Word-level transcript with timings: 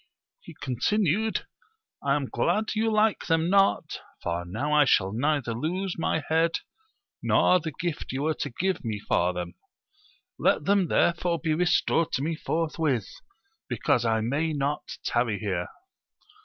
He 0.39 0.55
continued, 0.59 1.45
I 2.03 2.15
am 2.15 2.25
glad 2.25 2.73
you 2.73 2.91
like 2.91 3.27
them 3.27 3.51
not, 3.51 3.99
for 4.23 4.43
now 4.45 4.73
I 4.73 4.83
shall 4.83 5.11
neither 5.13 5.53
lose 5.53 5.93
my 5.95 6.23
head, 6.27 6.53
nor 7.21 7.59
the 7.59 7.71
gift 7.71 8.11
you 8.11 8.23
were 8.23 8.33
to 8.33 8.49
give 8.49 8.83
me 8.83 8.97
for 8.99 9.31
them: 9.31 9.53
let 10.39 10.65
them 10.65 10.87
therefore 10.87 11.37
be 11.39 11.53
restored 11.53 12.11
to 12.13 12.23
me 12.23 12.33
forth 12.35 12.79
with, 12.79 13.07
because 13.69 14.03
I 14.03 14.21
may 14.21 14.53
not 14.53 14.81
tarry 15.05 15.37
here. 15.37 15.67